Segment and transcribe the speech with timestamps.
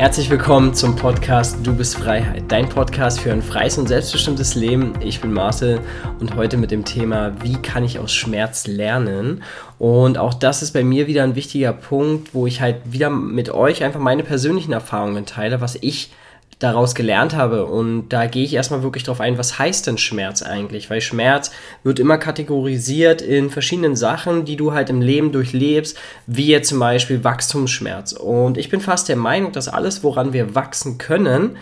[0.00, 4.94] Herzlich willkommen zum Podcast Du bist Freiheit, dein Podcast für ein freies und selbstbestimmtes Leben.
[5.02, 5.78] Ich bin Marcel
[6.20, 9.42] und heute mit dem Thema, wie kann ich aus Schmerz lernen?
[9.78, 13.50] Und auch das ist bei mir wieder ein wichtiger Punkt, wo ich halt wieder mit
[13.50, 16.10] euch einfach meine persönlichen Erfahrungen teile, was ich
[16.60, 17.64] daraus gelernt habe.
[17.64, 20.88] Und da gehe ich erstmal wirklich drauf ein, was heißt denn Schmerz eigentlich?
[20.90, 21.50] Weil Schmerz
[21.82, 26.78] wird immer kategorisiert in verschiedenen Sachen, die du halt im Leben durchlebst, wie jetzt zum
[26.78, 28.12] Beispiel Wachstumsschmerz.
[28.12, 31.56] Und ich bin fast der Meinung, dass alles, woran wir wachsen können,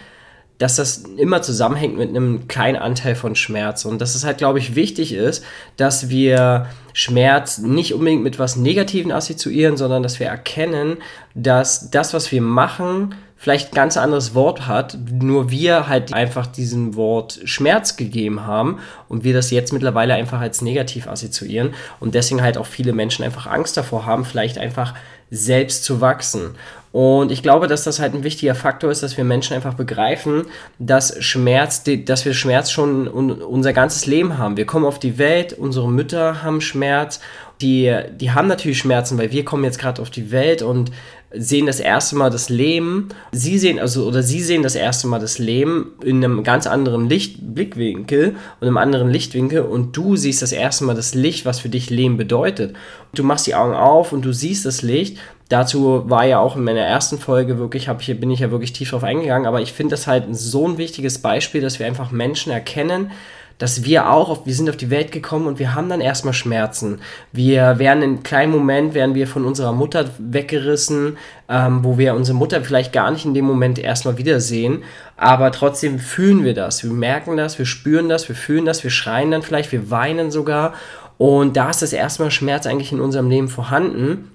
[0.59, 3.84] dass das immer zusammenhängt mit einem kleinen Anteil von Schmerz.
[3.84, 5.45] Und dass es halt, glaube ich, wichtig ist,
[5.77, 10.97] dass wir Schmerz nicht unbedingt mit was Negativen assoziieren, sondern dass wir erkennen,
[11.37, 16.47] dass das, was wir machen, vielleicht ein ganz anderes Wort hat, nur wir halt einfach
[16.47, 22.14] diesem Wort Schmerz gegeben haben und wir das jetzt mittlerweile einfach als negativ assoziieren und
[22.14, 24.94] deswegen halt auch viele Menschen einfach Angst davor haben, vielleicht einfach
[25.31, 26.56] selbst zu wachsen.
[26.91, 30.47] Und ich glaube, dass das halt ein wichtiger Faktor ist, dass wir Menschen einfach begreifen,
[30.78, 34.56] dass Schmerz, dass wir Schmerz schon unser ganzes Leben haben.
[34.56, 37.20] Wir kommen auf die Welt, unsere Mütter haben Schmerz,
[37.61, 40.91] die, die haben natürlich Schmerzen, weil wir kommen jetzt gerade auf die Welt und
[41.31, 43.09] sehen das erste Mal das Leben.
[43.33, 47.09] Sie sehen also oder sie sehen das erste Mal das Leben in einem ganz anderen
[47.09, 51.61] Licht, Blickwinkel und einem anderen Lichtwinkel und du siehst das erste Mal das Licht, was
[51.61, 52.75] für dich Leben bedeutet.
[53.15, 55.19] Du machst die Augen auf und du siehst das Licht.
[55.49, 58.75] Dazu war ja auch in meiner ersten Folge wirklich, hab ich, bin ich ja wirklich
[58.75, 62.11] tief drauf eingegangen, aber ich finde das halt so ein wichtiges Beispiel, dass wir einfach
[62.11, 63.11] Menschen erkennen,
[63.59, 66.33] dass wir auch, auf, wir sind auf die Welt gekommen und wir haben dann erstmal
[66.33, 67.01] Schmerzen.
[67.33, 72.15] Wir werden in einem kleinen Moment, werden wir von unserer Mutter weggerissen, ähm, wo wir
[72.15, 74.84] unsere Mutter vielleicht gar nicht in dem Moment erstmal wiedersehen,
[75.17, 78.91] aber trotzdem fühlen wir das, wir merken das, wir spüren das, wir fühlen das, wir
[78.91, 80.75] schreien dann vielleicht, wir weinen sogar
[81.19, 84.31] und da ist das erstmal Schmerz eigentlich in unserem Leben vorhanden,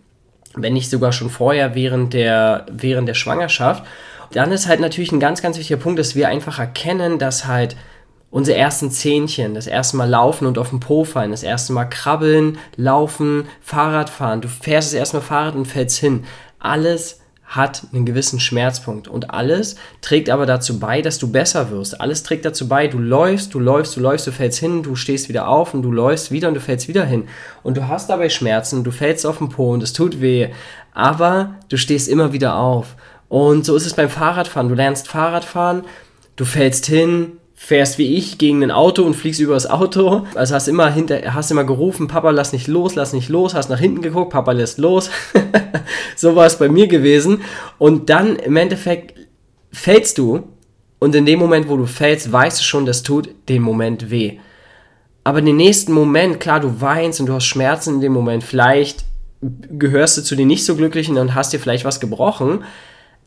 [0.56, 3.86] wenn nicht sogar schon vorher während der, während der Schwangerschaft.
[4.34, 7.76] Dann ist halt natürlich ein ganz, ganz wichtiger Punkt, dass wir einfach erkennen, dass halt
[8.34, 11.86] unsere ersten Zähnchen, das erste Mal laufen und auf den Po fallen, das erste Mal
[11.86, 14.42] krabbeln, laufen, Fahrrad fahren.
[14.42, 16.24] Du fährst das erste Mal Fahrrad und fällst hin.
[16.58, 22.02] Alles hat einen gewissen Schmerzpunkt und alles trägt aber dazu bei, dass du besser wirst.
[22.02, 25.30] Alles trägt dazu bei, du läufst, du läufst, du läufst, du fällst hin, du stehst
[25.30, 27.28] wieder auf und du läufst wieder und du fällst wieder hin.
[27.62, 30.50] Und du hast dabei Schmerzen, du fällst auf den Po und es tut weh,
[30.96, 32.96] aber du stehst immer wieder auf.
[33.30, 34.70] Und so ist es beim Fahrradfahren.
[34.70, 35.84] Du lernst Fahrradfahren,
[36.36, 40.28] du fällst hin, fährst wie ich gegen ein Auto und fliegst über das Auto.
[40.36, 43.70] Also hast immer hinter, hast immer gerufen, Papa, lass nicht los, lass nicht los, hast
[43.70, 45.10] nach hinten geguckt, Papa lässt los.
[46.18, 47.40] so war es bei mir gewesen.
[47.78, 49.18] Und dann im Endeffekt
[49.72, 50.44] fällst du
[51.00, 54.40] und in dem Moment, wo du fällst, weißt du schon, das tut den Moment weh.
[55.24, 58.44] Aber in den nächsten Moment, klar, du weinst und du hast Schmerzen in dem Moment,
[58.44, 59.06] vielleicht
[59.42, 62.66] gehörst du zu den nicht so Glücklichen und hast dir vielleicht was gebrochen,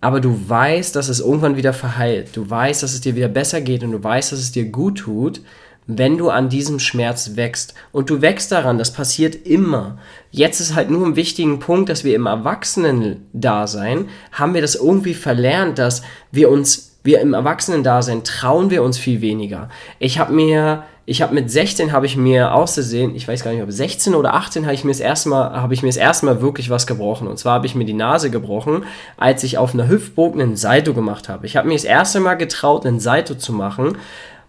[0.00, 2.36] aber du weißt, dass es irgendwann wieder verheilt.
[2.36, 4.98] Du weißt, dass es dir wieder besser geht und du weißt, dass es dir gut
[4.98, 5.40] tut,
[5.86, 7.74] wenn du an diesem Schmerz wächst.
[7.92, 9.98] Und du wächst daran, das passiert immer.
[10.30, 15.14] Jetzt ist halt nur ein wichtiger Punkt, dass wir im Erwachsenen-Dasein haben wir das irgendwie
[15.14, 16.02] verlernt, dass
[16.32, 19.70] wir uns, wir im Erwachsenen-Dasein trauen wir uns viel weniger.
[19.98, 23.62] Ich habe mir ich habe mit 16 habe ich mir auszusehen, ich weiß gar nicht,
[23.62, 26.26] ob 16 oder 18 habe ich mir das erste Mal, habe ich mir das erste
[26.26, 27.28] Mal wirklich was gebrochen.
[27.28, 28.84] Und zwar habe ich mir die Nase gebrochen,
[29.16, 31.46] als ich auf einer Hüftburg einen Salto gemacht habe.
[31.46, 33.98] Ich habe mir das erste Mal getraut, einen Salto zu machen.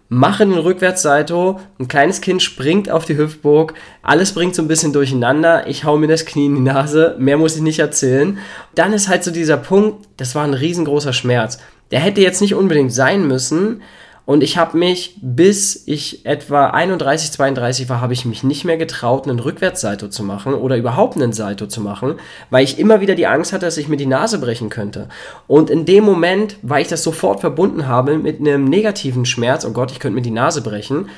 [0.08, 4.94] Mache den Rückwärtssalto, ein kleines Kind springt auf die Hüftburg, alles bringt so ein bisschen
[4.94, 8.38] durcheinander, ich hau mir das Knie in die Nase, mehr muss ich nicht erzählen.
[8.74, 11.58] Dann ist halt so dieser Punkt, das war ein riesengroßer Schmerz.
[11.90, 13.82] Der hätte jetzt nicht unbedingt sein müssen,
[14.28, 18.76] und ich habe mich, bis ich etwa 31, 32 war, habe ich mich nicht mehr
[18.76, 22.16] getraut, einen Rückwärtssalto zu machen oder überhaupt einen Salto zu machen,
[22.50, 25.08] weil ich immer wieder die Angst hatte, dass ich mir die Nase brechen könnte.
[25.46, 29.70] Und in dem Moment, weil ich das sofort verbunden habe mit einem negativen Schmerz, oh
[29.70, 31.08] Gott, ich könnte mir die Nase brechen,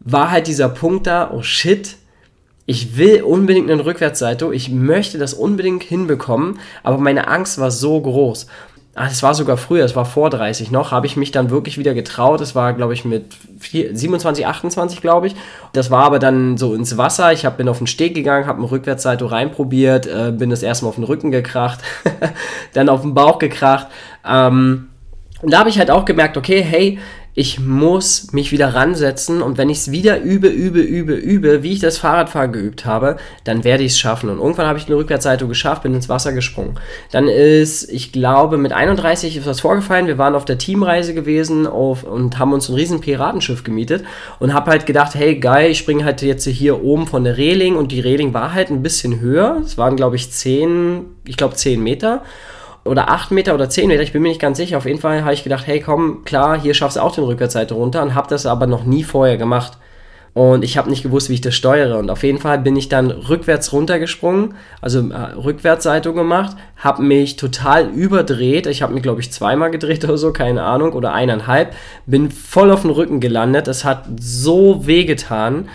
[0.00, 1.96] war halt dieser Punkt da, oh shit,
[2.66, 7.98] ich will unbedingt einen Rückwärtssalto, ich möchte das unbedingt hinbekommen, aber meine Angst war so
[7.98, 8.46] groß
[8.94, 11.78] ach, es war sogar früher, es war vor 30 noch, habe ich mich dann wirklich
[11.78, 12.40] wieder getraut.
[12.40, 15.36] Es war, glaube ich, mit 4, 27, 28, glaube ich.
[15.72, 17.32] Das war aber dann so ins Wasser.
[17.32, 20.90] Ich hab, bin auf den Steg gegangen, habe einen Rückwärtssalto reinprobiert, äh, bin das erstmal
[20.90, 21.80] auf den Rücken gekracht,
[22.74, 23.86] dann auf den Bauch gekracht.
[24.28, 24.88] Ähm,
[25.40, 26.98] und da habe ich halt auch gemerkt, okay, hey,
[27.34, 31.72] ich muss mich wieder ransetzen und wenn ich es wieder übe, übe, übe, übe, wie
[31.72, 34.28] ich das Fahrradfahren geübt habe, dann werde ich es schaffen.
[34.28, 36.78] Und irgendwann habe ich eine Rückwärtsseite geschafft, bin ins Wasser gesprungen.
[37.10, 40.06] Dann ist, ich glaube, mit 31 ist was vorgefallen.
[40.06, 44.04] Wir waren auf der Teamreise gewesen auf, und haben uns ein riesen Piratenschiff gemietet
[44.38, 47.76] und habe halt gedacht, hey geil, ich springe halt jetzt hier oben von der Reling
[47.76, 49.62] und die Reling war halt ein bisschen höher.
[49.64, 52.22] Es waren, glaube ich, 10, ich glaube 10 Meter.
[52.84, 54.78] Oder 8 Meter oder 10 Meter, ich bin mir nicht ganz sicher.
[54.78, 57.74] Auf jeden Fall habe ich gedacht, hey komm, klar, hier schaffst du auch den Rückwärtsseite
[57.74, 59.78] runter und habe das aber noch nie vorher gemacht.
[60.34, 61.98] Und ich habe nicht gewusst, wie ich das steuere.
[61.98, 67.36] Und auf jeden Fall bin ich dann rückwärts runtergesprungen, also äh, Rückwärtsseite gemacht, habe mich
[67.36, 68.66] total überdreht.
[68.66, 71.74] Ich habe mich, glaube ich, zweimal gedreht oder so, keine Ahnung, oder eineinhalb.
[72.06, 73.66] Bin voll auf den Rücken gelandet.
[73.66, 75.68] Das hat so wehgetan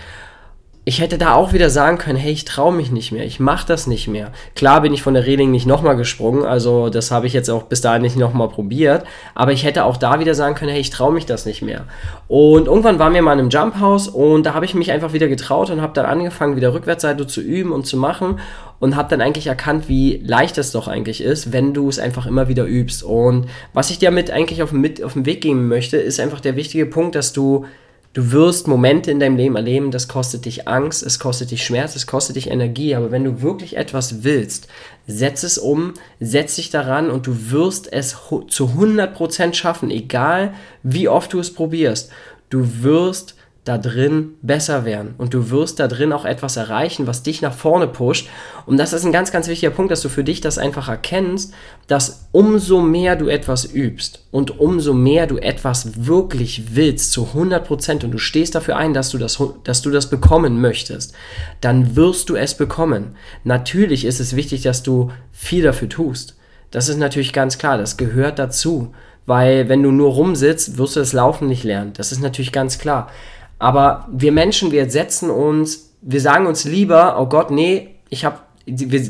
[0.88, 3.68] ich hätte da auch wieder sagen können, hey, ich traue mich nicht mehr, ich mache
[3.68, 4.31] das nicht mehr.
[4.56, 7.63] Klar bin ich von der Reling nicht nochmal gesprungen, also das habe ich jetzt auch
[7.63, 9.04] bis dahin nicht nochmal probiert,
[9.36, 11.84] aber ich hätte auch da wieder sagen können, hey, ich traue mich das nicht mehr.
[12.30, 15.12] Und irgendwann waren wir mal in einem Jump House und da habe ich mich einfach
[15.12, 18.39] wieder getraut und habe dann angefangen, wieder Rückwärtsseite zu üben und zu machen
[18.80, 22.25] und habe dann eigentlich erkannt, wie leicht es doch eigentlich ist, wenn du es einfach
[22.28, 23.04] immer wieder übst.
[23.04, 26.39] Und was ich dir damit eigentlich auf, mit, auf den Weg geben möchte, ist einfach
[26.39, 27.66] der wichtige Punkt, dass du
[28.13, 31.95] Du wirst Momente in deinem Leben erleben, das kostet dich Angst, es kostet dich Schmerz,
[31.95, 34.68] es kostet dich Energie, aber wenn du wirklich etwas willst,
[35.06, 38.18] setz es um, setz dich daran und du wirst es
[38.48, 42.12] zu 100% schaffen, egal wie oft du es probierst.
[42.50, 43.36] Du wirst
[43.67, 47.53] da drin besser werden und du wirst da drin auch etwas erreichen, was dich nach
[47.53, 48.29] vorne pusht.
[48.65, 51.53] Und das ist ein ganz, ganz wichtiger Punkt, dass du für dich das einfach erkennst,
[51.87, 58.05] dass umso mehr du etwas übst und umso mehr du etwas wirklich willst zu 100%
[58.05, 61.13] und du stehst dafür ein, dass du das, dass du das bekommen möchtest,
[61.59, 63.15] dann wirst du es bekommen.
[63.43, 66.37] Natürlich ist es wichtig, dass du viel dafür tust.
[66.71, 68.93] Das ist natürlich ganz klar, das gehört dazu.
[69.27, 71.91] Weil wenn du nur rumsitzt, wirst du das Laufen nicht lernen.
[71.93, 73.11] Das ist natürlich ganz klar.
[73.59, 78.39] Aber wir Menschen, wir setzen uns, wir sagen uns lieber, oh Gott, nee, ich habe,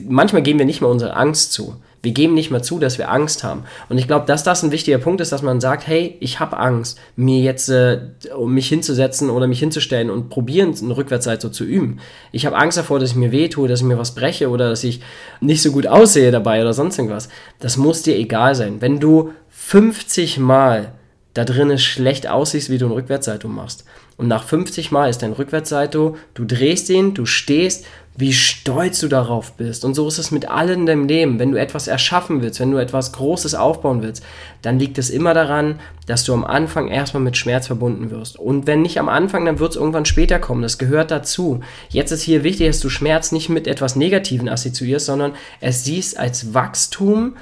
[0.08, 1.76] manchmal geben wir nicht mal unsere Angst zu.
[2.04, 3.64] Wir geben nicht mal zu, dass wir Angst haben.
[3.90, 6.58] Und ich glaube, dass das ein wichtiger Punkt ist, dass man sagt, hey, ich habe
[6.58, 8.00] Angst, mir jetzt äh,
[8.38, 12.00] um mich hinzusetzen oder mich hinzustellen und probieren, eine Rückwärtsseite so zu üben.
[12.32, 14.84] Ich habe Angst davor, dass ich mir wehtue, dass ich mir was breche oder dass
[14.84, 15.02] ich
[15.42, 17.30] nicht so gut aussehe dabei oder sonst irgendwas.
[17.60, 18.80] Das muss dir egal sein.
[18.80, 20.94] Wenn du 50 Mal
[21.34, 23.86] da drin schlecht aussiehst, wie du eine Rückwärtsseite machst,
[24.18, 27.86] und nach 50 Mal ist dein Rückwärtssalto, du drehst ihn, du stehst,
[28.20, 29.86] wie stolz du darauf bist.
[29.86, 31.38] Und so ist es mit allen in deinem Leben.
[31.38, 34.24] Wenn du etwas erschaffen willst, wenn du etwas Großes aufbauen willst,
[34.64, 38.40] dann liegt es immer daran, dass du am Anfang erstmal mit Schmerz verbunden wirst.
[38.40, 40.64] Und wenn nicht am Anfang, dann wird es irgendwann später kommen.
[40.64, 41.60] Das gehört dazu.
[41.90, 46.18] Jetzt ist hier wichtig, dass du Schmerz nicht mit etwas Negativen assoziierst, sondern es siehst
[46.18, 47.36] als Wachstum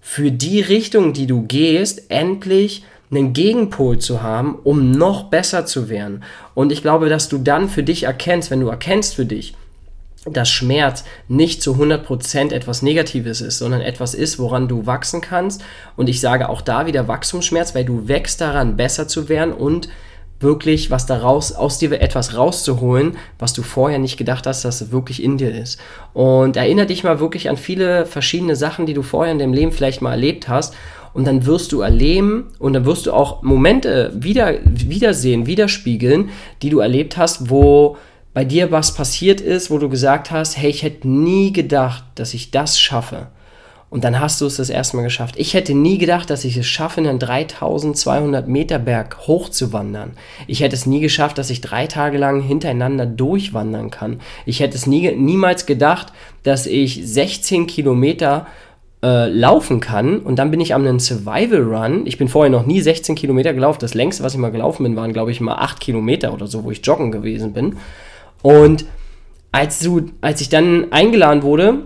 [0.00, 5.88] für die Richtung, die du gehst, endlich einen Gegenpol zu haben, um noch besser zu
[5.88, 6.24] werden.
[6.54, 9.54] Und ich glaube, dass du dann für dich erkennst, wenn du erkennst für dich,
[10.28, 15.62] dass Schmerz nicht zu 100% etwas Negatives ist, sondern etwas ist, woran du wachsen kannst.
[15.96, 19.88] Und ich sage auch da wieder Wachstumsschmerz, weil du wächst daran, besser zu werden und
[20.40, 24.90] wirklich was daraus, aus dir etwas rauszuholen, was du vorher nicht gedacht hast, dass es
[24.90, 25.78] wirklich in dir ist.
[26.12, 29.72] Und erinnere dich mal wirklich an viele verschiedene Sachen, die du vorher in deinem Leben
[29.72, 30.74] vielleicht mal erlebt hast
[31.16, 36.28] und dann wirst du erleben und dann wirst du auch Momente wieder, wiedersehen, widerspiegeln,
[36.60, 37.96] die du erlebt hast, wo
[38.34, 42.34] bei dir was passiert ist, wo du gesagt hast, hey, ich hätte nie gedacht, dass
[42.34, 43.28] ich das schaffe.
[43.88, 45.36] Und dann hast du es das erste Mal geschafft.
[45.38, 50.18] Ich hätte nie gedacht, dass ich es schaffe, einen 3200 Meter Berg hochzuwandern.
[50.46, 54.20] Ich hätte es nie geschafft, dass ich drei Tage lang hintereinander durchwandern kann.
[54.44, 58.46] Ich hätte es nie, niemals gedacht, dass ich 16 Kilometer
[59.06, 62.06] äh, laufen kann und dann bin ich am einen Survival Run.
[62.06, 63.78] Ich bin vorher noch nie 16 Kilometer gelaufen.
[63.80, 66.64] Das längste, was ich mal gelaufen bin, waren, glaube ich, mal 8 Kilometer oder so,
[66.64, 67.76] wo ich joggen gewesen bin.
[68.42, 68.84] Und
[69.52, 71.82] als, du, als ich dann eingeladen wurde,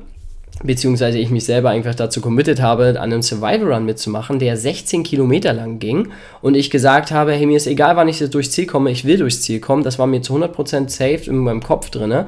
[0.63, 5.03] beziehungsweise ich mich selber einfach dazu committed habe, an einem Survival Run mitzumachen, der 16
[5.03, 6.09] Kilometer lang ging
[6.41, 9.19] und ich gesagt habe, hey, mir ist egal, wann ich durchs Ziel komme, ich will
[9.19, 12.25] durchs Ziel kommen, das war mir zu 100% safe in meinem Kopf drin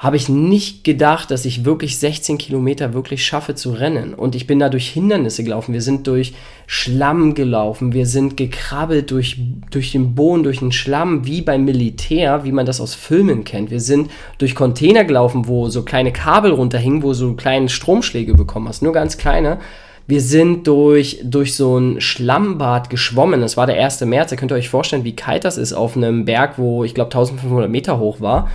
[0.00, 4.14] habe ich nicht gedacht, dass ich wirklich 16 Kilometer wirklich schaffe zu rennen.
[4.14, 5.74] Und ich bin da durch Hindernisse gelaufen.
[5.74, 6.32] Wir sind durch
[6.66, 7.92] Schlamm gelaufen.
[7.92, 9.36] Wir sind gekrabbelt durch,
[9.70, 13.70] durch den Boden, durch den Schlamm, wie beim Militär, wie man das aus Filmen kennt.
[13.70, 18.68] Wir sind durch Container gelaufen, wo so kleine Kabel runterhingen, wo so kleine Stromschläge bekommen
[18.68, 18.80] hast.
[18.80, 19.58] Nur ganz kleine.
[20.06, 23.42] Wir sind durch, durch so ein Schlammbad geschwommen.
[23.42, 24.00] Das war der 1.
[24.06, 24.30] März.
[24.30, 27.10] Da könnt ihr euch vorstellen, wie kalt das ist auf einem Berg, wo ich glaube
[27.10, 28.48] 1500 Meter hoch war.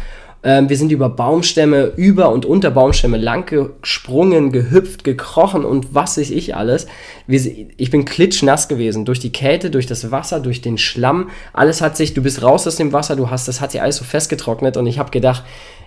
[0.45, 6.19] Ähm, wir sind über Baumstämme, über und unter Baumstämme lang gesprungen, gehüpft, gekrochen und was
[6.19, 6.85] weiß ich alles.
[7.25, 7.41] Wir,
[7.75, 9.05] ich bin klitschnass gewesen.
[9.05, 11.31] Durch die Kälte, durch das Wasser, durch den Schlamm.
[11.51, 13.97] Alles hat sich, du bist raus aus dem Wasser, du hast, das hat sich alles
[13.97, 15.43] so festgetrocknet und ich habe gedacht,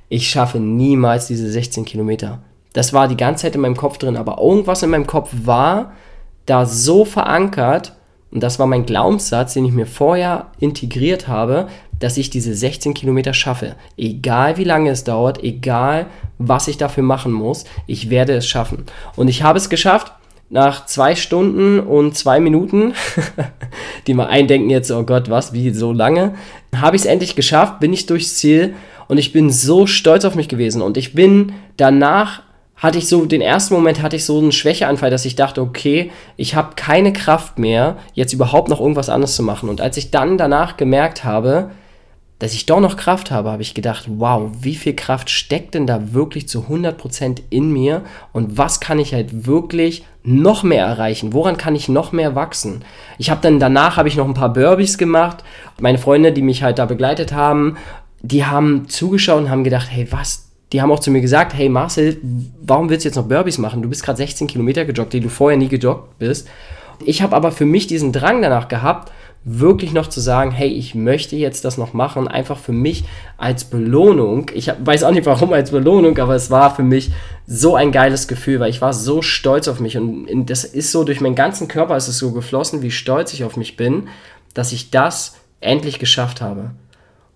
[0.09, 2.41] ich schaffe niemals diese 16 Kilometer.
[2.73, 5.93] Das war die ganze Zeit in meinem Kopf drin, aber irgendwas in meinem Kopf war
[6.47, 7.93] da so verankert,
[8.31, 11.69] und das war mein Glaubenssatz, den ich mir vorher integriert habe,
[11.99, 13.75] dass ich diese 16 Kilometer schaffe.
[13.97, 16.07] Egal wie lange es dauert, egal
[16.39, 18.85] was ich dafür machen muss, ich werde es schaffen.
[19.17, 20.13] Und ich habe es geschafft.
[20.51, 22.95] nach zwei Stunden und zwei Minuten,
[24.07, 26.37] die mal eindenken jetzt, oh Gott, was, wie so lange,
[26.75, 28.75] habe ich es endlich geschafft, bin ich durchs Ziel
[29.09, 32.43] und ich bin so stolz auf mich gewesen und ich bin danach
[32.79, 36.11] hatte ich so, den ersten Moment hatte ich so einen Schwächeanfall, dass ich dachte, okay,
[36.37, 39.69] ich habe keine Kraft mehr, jetzt überhaupt noch irgendwas anderes zu machen.
[39.69, 41.71] Und als ich dann danach gemerkt habe,
[42.39, 45.89] dass ich doch noch Kraft habe, habe ich gedacht, wow, wie viel Kraft steckt denn
[45.89, 51.33] da wirklich zu 100% in mir und was kann ich halt wirklich noch mehr erreichen?
[51.33, 52.85] Woran kann ich noch mehr wachsen?
[53.19, 55.43] Ich habe dann danach habe ich noch ein paar Burpees gemacht.
[55.81, 57.77] Meine Freunde, die mich halt da begleitet haben,
[58.23, 61.69] die haben zugeschaut und haben gedacht, hey, was die haben auch zu mir gesagt, hey
[61.69, 62.19] Marcel,
[62.61, 63.83] warum willst du jetzt noch Burpees machen?
[63.83, 66.49] Du bist gerade 16 Kilometer gejoggt, die du vorher nie gejoggt bist.
[67.05, 69.13] Ich habe aber für mich diesen Drang danach gehabt,
[69.45, 73.05] wirklich noch zu sagen, hey, ich möchte jetzt das noch machen, einfach für mich
[73.39, 74.51] als Belohnung.
[74.53, 77.13] Ich weiß auch nicht warum als Belohnung, aber es war für mich
[77.47, 81.05] so ein geiles Gefühl, weil ich war so stolz auf mich und das ist so
[81.05, 84.09] durch meinen ganzen Körper ist es so geflossen, wie stolz ich auf mich bin,
[84.55, 86.73] dass ich das endlich geschafft habe.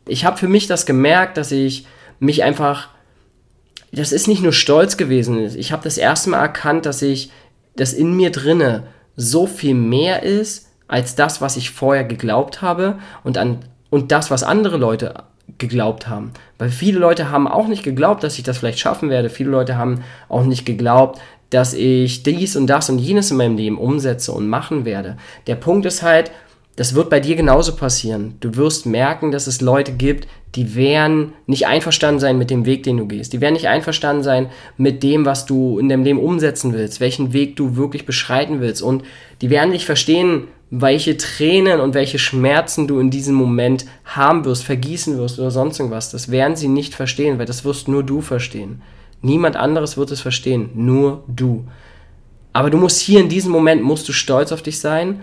[0.06, 1.86] Ich habe für mich das gemerkt, dass ich
[2.18, 2.88] mich einfach
[3.92, 5.38] das ist nicht nur Stolz gewesen.
[5.56, 7.30] Ich habe das erste Mal erkannt, dass ich,
[7.76, 8.84] dass in mir drinne
[9.16, 13.58] so viel mehr ist als das, was ich vorher geglaubt habe und an
[13.90, 15.24] und das, was andere Leute
[15.58, 16.32] geglaubt haben.
[16.58, 19.28] Weil viele Leute haben auch nicht geglaubt, dass ich das vielleicht schaffen werde.
[19.28, 21.20] Viele Leute haben auch nicht geglaubt,
[21.50, 25.18] dass ich dies und das und jenes in meinem Leben umsetze und machen werde.
[25.46, 26.30] Der Punkt ist halt,
[26.76, 28.36] das wird bei dir genauso passieren.
[28.40, 32.82] Du wirst merken, dass es Leute gibt, die werden nicht einverstanden sein mit dem Weg,
[32.82, 33.32] den du gehst.
[33.32, 37.32] Die werden nicht einverstanden sein mit dem, was du in deinem Leben umsetzen willst, welchen
[37.32, 38.82] Weg du wirklich beschreiten willst.
[38.82, 39.02] Und
[39.42, 44.64] die werden nicht verstehen, welche Tränen und welche Schmerzen du in diesem Moment haben wirst,
[44.64, 46.10] vergießen wirst oder sonst irgendwas.
[46.10, 48.80] Das werden sie nicht verstehen, weil das wirst nur du verstehen.
[49.20, 51.64] Niemand anderes wird es verstehen, nur du.
[52.54, 55.20] Aber du musst hier in diesem Moment, musst du stolz auf dich sein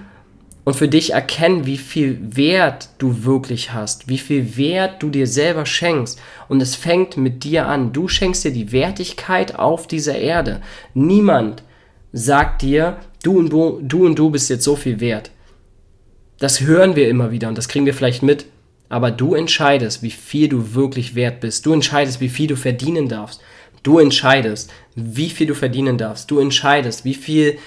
[0.69, 5.25] und für dich erkennen, wie viel Wert du wirklich hast, wie viel Wert du dir
[5.25, 6.21] selber schenkst.
[6.47, 7.91] Und es fängt mit dir an.
[7.91, 10.61] Du schenkst dir die Wertigkeit auf dieser Erde.
[10.93, 11.63] Niemand
[12.13, 15.31] sagt dir, du und du, du und du bist jetzt so viel wert.
[16.37, 18.45] Das hören wir immer wieder und das kriegen wir vielleicht mit.
[18.89, 21.65] Aber du entscheidest, wie viel du wirklich wert bist.
[21.65, 23.41] Du entscheidest, wie viel du verdienen darfst.
[23.81, 26.29] Du entscheidest, wie viel du verdienen darfst.
[26.29, 27.57] Du entscheidest, wie viel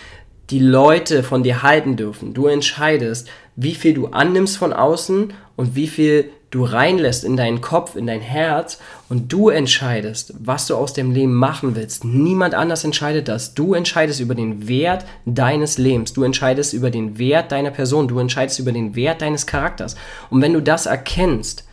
[0.52, 2.34] die Leute von dir halten dürfen.
[2.34, 7.62] Du entscheidest, wie viel du annimmst von außen und wie viel du reinlässt in deinen
[7.62, 8.78] Kopf, in dein Herz
[9.08, 12.04] und du entscheidest, was du aus dem Leben machen willst.
[12.04, 13.54] Niemand anders entscheidet das.
[13.54, 16.12] Du entscheidest über den Wert deines Lebens.
[16.12, 18.06] Du entscheidest über den Wert deiner Person.
[18.06, 19.96] Du entscheidest über den Wert deines Charakters.
[20.28, 21.64] Und wenn du das erkennst,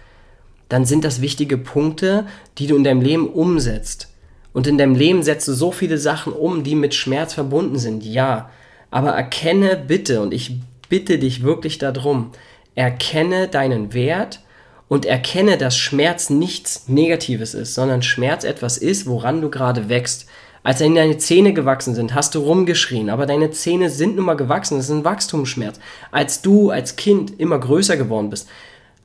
[0.70, 2.26] dann sind das wichtige Punkte,
[2.58, 4.08] die du in deinem Leben umsetzt.
[4.54, 8.06] Und in deinem Leben setzt du so viele Sachen um, die mit Schmerz verbunden sind.
[8.06, 8.50] Ja,
[8.91, 12.31] aber erkenne bitte, und ich bitte dich wirklich darum,
[12.75, 14.41] erkenne deinen Wert
[14.88, 20.27] und erkenne, dass Schmerz nichts Negatives ist, sondern Schmerz etwas ist, woran du gerade wächst.
[20.63, 24.77] Als deine Zähne gewachsen sind, hast du rumgeschrien, aber deine Zähne sind nun mal gewachsen,
[24.77, 25.79] das ist ein Wachstumsschmerz.
[26.12, 28.50] Als du als Kind immer größer geworden bist,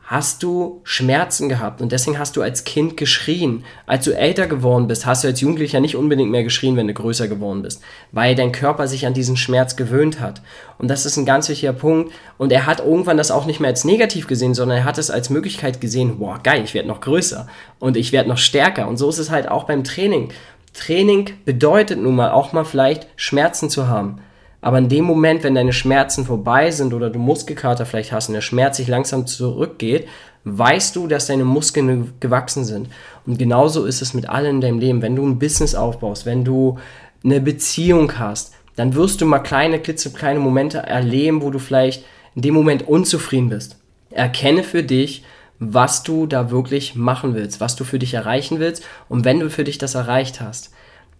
[0.06, 3.64] hast du Schmerzen gehabt und deswegen hast du als Kind geschrien.
[3.87, 6.92] Als du älter geworden bist, hast du als Jugendlicher nicht unbedingt mehr geschrien, wenn du
[6.92, 7.80] größer geworden bist,
[8.12, 10.42] weil dein Körper sich an diesen Schmerz gewöhnt hat.
[10.76, 12.12] Und das ist ein ganz wichtiger Punkt.
[12.37, 15.11] Und er hat irgendwann das auch nicht mehr als negativ gesehen, sondern er hat es
[15.11, 18.88] als Möglichkeit gesehen, boah, geil, ich werde noch größer und ich werde noch stärker.
[18.88, 20.28] Und so ist es halt auch beim Training.
[20.75, 24.20] Training bedeutet nun mal auch mal vielleicht Schmerzen zu haben.
[24.64, 28.35] Aber in dem Moment, wenn deine Schmerzen vorbei sind oder du Muskelkater vielleicht hast und
[28.35, 30.09] der Schmerz sich langsam zurückgeht,
[30.44, 32.88] weißt du, dass deine Muskeln gewachsen sind.
[33.26, 35.02] Und genauso ist es mit allem in deinem Leben.
[35.02, 36.78] Wenn du ein Business aufbaust, wenn du
[37.23, 42.02] eine Beziehung hast, dann wirst du mal kleine, klitzekleine Momente erleben, wo du vielleicht
[42.35, 43.76] in dem Moment unzufrieden bist.
[44.12, 45.25] Erkenne für dich,
[45.59, 48.83] was du da wirklich machen willst, was du für dich erreichen willst.
[49.11, 50.74] Und wenn du für dich das erreicht hast,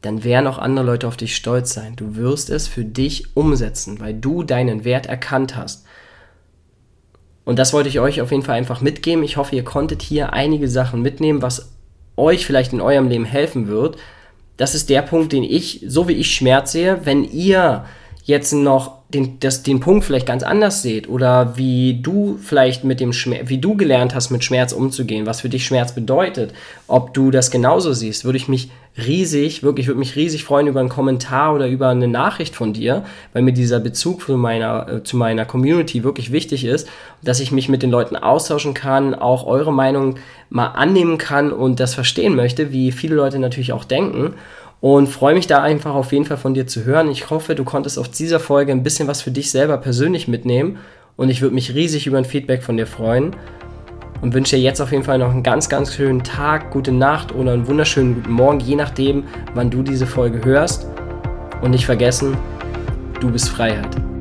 [0.05, 1.97] dann werden auch andere Leute auf dich stolz sein.
[1.97, 5.87] Du wirst es für dich umsetzen, weil du deinen Wert erkannt hast.
[7.45, 9.25] Und das wollte ich euch auf jeden Fall einfach mitgeben.
[9.25, 11.73] Ich hoffe, ihr konntet hier einige Sachen mitnehmen, was
[12.17, 13.97] euch vielleicht in eurem Leben helfen wird.
[14.57, 17.85] Das ist der Punkt, den ich, so wie ich Schmerz sehe, wenn ihr
[18.25, 23.01] jetzt noch den, das, den Punkt vielleicht ganz anders seht oder wie du vielleicht mit
[23.01, 26.53] dem Schmerz, wie du gelernt hast, mit Schmerz umzugehen, was für dich Schmerz bedeutet,
[26.89, 30.81] ob du das genauso siehst, würde ich mich riesig, wirklich, würde mich riesig freuen über
[30.81, 35.03] einen Kommentar oder über eine Nachricht von dir, weil mir dieser Bezug zu meiner, äh,
[35.03, 36.89] zu meiner Community wirklich wichtig ist,
[37.23, 40.17] dass ich mich mit den Leuten austauschen kann, auch eure Meinung
[40.49, 44.35] mal annehmen kann und das verstehen möchte, wie viele Leute natürlich auch denken.
[44.81, 47.11] und freue mich da einfach auf jeden Fall von dir zu hören.
[47.11, 50.77] Ich hoffe, du konntest auf dieser Folge ein bisschen was für dich selber persönlich mitnehmen
[51.17, 53.35] und ich würde mich riesig über ein Feedback von dir freuen
[54.25, 57.35] und wünsche dir jetzt auf jeden Fall noch einen ganz, ganz schönen Tag, gute Nacht
[57.35, 60.87] oder einen wunderschönen guten Morgen, je nachdem, wann du diese Folge hörst.
[61.61, 62.35] Und nicht vergessen,
[63.21, 64.14] du bist Freiheit.